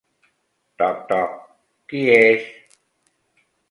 [0.83, 1.37] Toc, toc!
[1.93, 2.53] Qui és?